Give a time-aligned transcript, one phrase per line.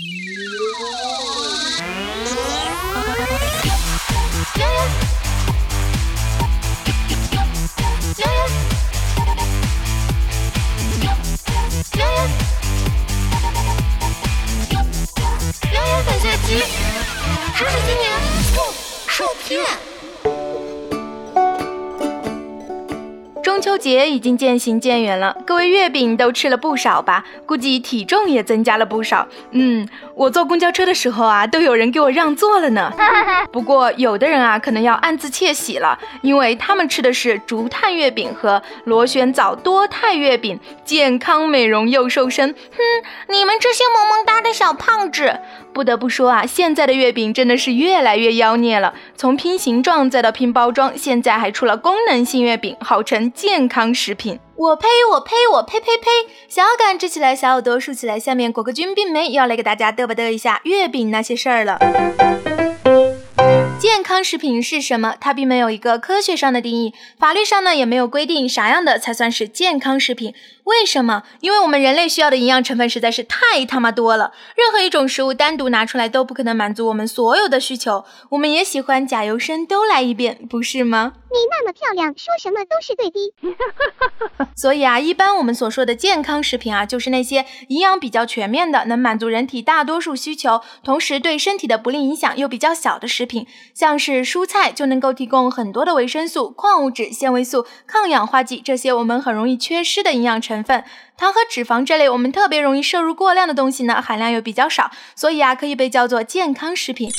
[0.00, 0.06] 知
[17.66, 18.06] 识青年
[18.54, 18.56] 不
[19.06, 19.99] 受骗。
[23.42, 27.24] 中秋节已经渐行渐远了，各位月饼都吃了不少吧？
[27.46, 29.26] 估计体重也增加了不少。
[29.52, 29.88] 嗯，
[30.20, 32.92] 我坐公交车的时候啊，都有人给我让座了呢。
[33.50, 42.50] 不过有的人啊，可能要暗自窃喜了，因为他们吃的是竹炭月饼和螺旋藻多肽月饼，健康美容又瘦身。
[42.50, 42.78] 哼，
[43.30, 45.40] 你们这些萌萌哒的小胖子！
[45.72, 48.92] 不得不说啊，现在的月饼真的是越来越妖孽了。
[49.16, 54.38] 从拼形状再到拼包装，现在还出了功能性月饼，号称健康食品。
[54.60, 54.86] 我呸！
[55.10, 55.34] 我呸！
[55.54, 56.10] 我呸呸呸！
[56.46, 61.78] 小杆支起来，小耳朵竖起来，下面果个军并没要来给大家嘚吧嘚一下月饼那些事儿了。
[64.00, 65.14] 健康食品是什么？
[65.20, 70.34] 它并没有一个科学上的定义，法律上呢也没有规定啥样的才算是健康食品。
[70.64, 71.24] 为什么？
[71.40, 78.04] 因为我们人类需要的营养成分实在是太他妈多了，任何一种食物单独拿出来都不可能满足我们所有的需求。
[78.30, 81.12] 我们也喜欢甲油生都来一遍，不是吗？
[81.32, 83.34] 你那么漂亮，说什么都是对的。
[84.56, 93.46] 所以啊，一般我们所说的健康食品啊，就是那些营养比较全面的，能满足人体大多数需求，同时对身体的不利影响又比较小的食品。
[93.74, 100.62] 像像是蔬菜就能够提供很多的维生素、矿物质、纤维素、抗氧化剂这些我们很容易缺失的营养成。
[100.62, 100.84] 分
[101.16, 107.10] 糖和脂肪这类我们特别容易摄入过量的东西呢，含量又比较少，所以啊，可以被叫做健康食品。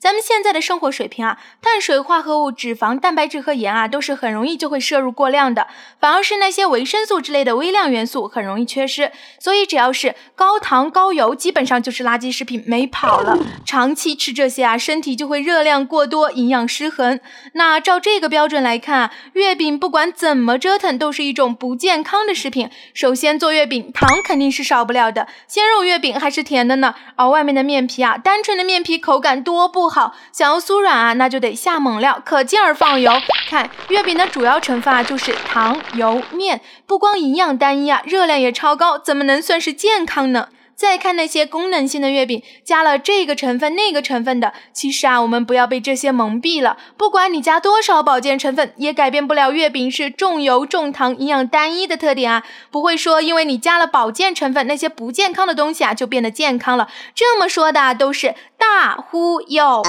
[0.00, 5.66] 咱们现在的生活水平啊，碳水化合物、脂肪、蛋白质和盐啊，都是很容易就会摄入过量的，
[6.00, 9.12] 反而是那些维生素之类的微量元素很容易缺失。
[9.38, 13.36] 所以只要是高糖高油，基本上就是垃圾食品，没跑了。
[13.66, 17.20] 长期吃这些啊，身体就会热量过多，营养失衡。
[17.52, 22.70] 那照这个标准来看啊，月饼不管怎么折腾，都是一种不健康的食品。
[22.94, 29.89] 首先做月饼，糖肯定是少不了的，鲜肉月饼还是甜的呢，而外面的面皮啊，单纯的面皮口感多不。
[29.90, 33.12] 好，想要酥软啊，那就得下猛料，可劲儿放油。
[33.48, 40.48] 看月饼的主要成分啊，就是糖、油、面，不光营养单一啊，热量也超高，怎么能算是健康呢？
[40.80, 46.78] 再看那些功能性的月饼，加了这个成分那个成分的，其实啊，我们不要被这些蒙蔽了。
[46.96, 52.42] 不管你加多少保健成分，也改变不了月饼是重油重糖、营养单一的特点啊。
[52.70, 56.88] 不会说因为你加了保健成分，那些不健康的东西啊就变得健康了。
[57.14, 59.82] 这么说的都是大忽悠。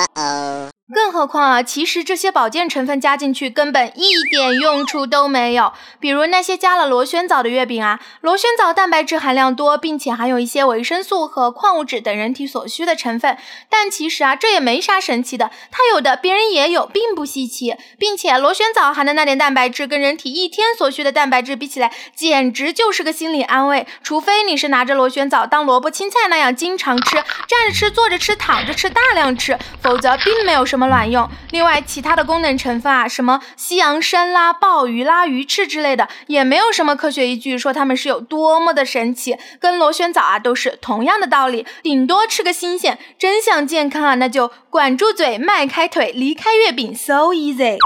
[0.94, 5.72] 更何况啊，其实这些保健成分加进去根本一点用处都没有。
[6.00, 13.38] 比如那些加了螺旋藻的月饼啊，螺旋藻蛋白质含量多，并且含有一些维生素和矿物质等人体所需的成分。
[13.70, 17.76] 但其实啊，这也没啥神奇的，它有的别人也有，并不稀奇。
[17.98, 23.88] 并且螺旋藻含的那点蛋白质跟人体一天所需的蛋白质比起来，简直就是个心理安慰。
[24.04, 27.16] 除非你是拿着螺旋藻当萝卜青菜那样经常吃，
[27.48, 30.81] 站着吃、坐着吃、躺着吃，大量吃，否则并没有什么。
[30.82, 31.30] 么卵用。
[31.52, 39.38] 另外，其他的功能成分啊，什么西洋参啦、鲍鱼啦、鱼翅之类的，也没有什么科学依据说它们是有多么的神奇。
[39.60, 42.98] 跟螺旋藻啊，都是同样的道理，顶多吃个新鲜。
[43.20, 47.78] 真想健康啊，那就管住嘴，迈开腿，离开月饼，so easy。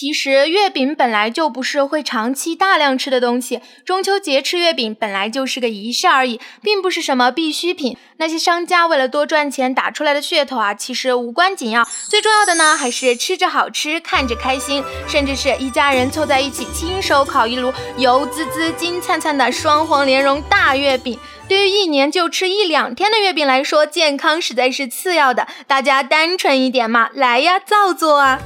[0.00, 7.96] 其实月饼本来就不是会长期大量吃的东西，中秋节吃月饼本来就是个仪式而已，并不是什么必需品。
[8.18, 11.84] 那些商家为了多赚钱打出来的噱头啊，其实无关紧要。
[12.08, 21.18] 最重要的呢，还是吃着好吃，看着开心，甚至是一家人凑在一起亲手烤一炉油滋滋、金灿灿的双黄莲蓉大月饼。
[21.48, 28.38] 对于一年就吃一两天的月饼来说，健康实在是次要的，大家单纯一点嘛，来呀，造作啊！